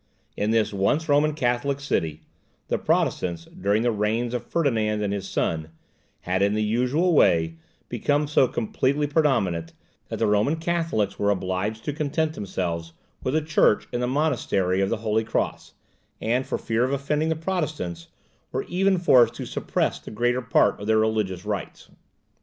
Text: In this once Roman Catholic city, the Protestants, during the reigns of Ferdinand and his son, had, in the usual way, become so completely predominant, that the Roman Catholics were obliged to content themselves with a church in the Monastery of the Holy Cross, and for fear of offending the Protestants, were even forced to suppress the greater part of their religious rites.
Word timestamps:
In 0.35 0.49
this 0.49 0.73
once 0.73 1.07
Roman 1.07 1.35
Catholic 1.35 1.79
city, 1.79 2.21
the 2.69 2.79
Protestants, 2.79 3.45
during 3.45 3.83
the 3.83 3.91
reigns 3.91 4.33
of 4.33 4.43
Ferdinand 4.43 5.03
and 5.03 5.13
his 5.13 5.29
son, 5.29 5.69
had, 6.21 6.41
in 6.41 6.55
the 6.55 6.63
usual 6.63 7.13
way, 7.13 7.57
become 7.87 8.27
so 8.27 8.47
completely 8.47 9.05
predominant, 9.05 9.73
that 10.09 10.17
the 10.17 10.25
Roman 10.25 10.55
Catholics 10.55 11.19
were 11.19 11.29
obliged 11.29 11.85
to 11.85 11.93
content 11.93 12.33
themselves 12.33 12.93
with 13.21 13.35
a 13.35 13.43
church 13.43 13.87
in 13.93 13.99
the 13.99 14.07
Monastery 14.07 14.81
of 14.81 14.89
the 14.89 14.97
Holy 15.05 15.23
Cross, 15.23 15.75
and 16.19 16.47
for 16.47 16.57
fear 16.57 16.83
of 16.83 16.91
offending 16.91 17.29
the 17.29 17.35
Protestants, 17.35 18.07
were 18.51 18.63
even 18.63 18.97
forced 18.97 19.35
to 19.35 19.45
suppress 19.45 19.99
the 19.99 20.09
greater 20.09 20.41
part 20.41 20.81
of 20.81 20.87
their 20.87 20.97
religious 20.97 21.45
rites. 21.45 21.91